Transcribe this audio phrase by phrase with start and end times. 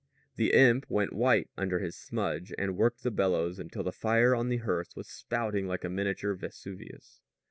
[0.35, 4.49] The imp went white under his smudge and worked the bellows until the fire on
[4.49, 7.21] the hearth was spouting like a miniature Vesuvius.